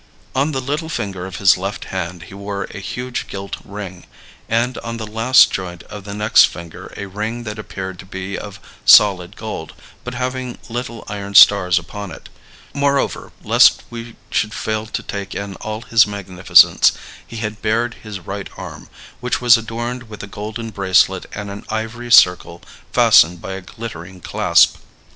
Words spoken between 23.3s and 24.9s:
by a glittering clasp.